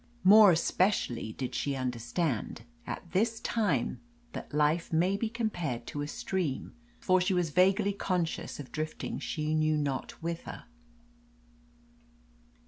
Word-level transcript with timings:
More 0.23 0.49
especially 0.51 1.33
did 1.33 1.53
she 1.53 1.75
understand 1.75 2.63
at 2.87 3.11
this 3.11 3.39
time 3.39 4.01
that 4.33 4.51
life 4.51 4.91
may 4.91 5.15
be 5.15 5.29
compared 5.29 5.85
to 5.85 6.01
a 6.01 6.07
stream, 6.07 6.73
for 6.99 7.21
she 7.21 7.35
was 7.35 7.51
vaguely 7.51 7.93
conscious 7.93 8.59
of 8.59 8.71
drifting 8.71 9.19
she 9.19 9.53
knew 9.53 9.77
not 9.77 10.13
whither. 10.13 10.63